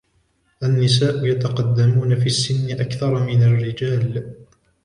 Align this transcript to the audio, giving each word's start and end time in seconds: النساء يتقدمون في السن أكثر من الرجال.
النساء 0.63 1.25
يتقدمون 1.25 2.15
في 2.19 2.25
السن 2.25 2.71
أكثر 2.71 3.23
من 3.25 3.43
الرجال. 3.43 4.33